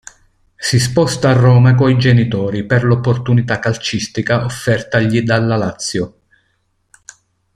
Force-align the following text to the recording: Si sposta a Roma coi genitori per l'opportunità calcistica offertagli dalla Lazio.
Si 0.55 0.79
sposta 0.79 1.29
a 1.29 1.33
Roma 1.33 1.75
coi 1.75 1.95
genitori 1.95 2.65
per 2.65 2.83
l'opportunità 2.83 3.59
calcistica 3.59 4.43
offertagli 4.45 5.21
dalla 5.21 5.55
Lazio. 5.57 6.15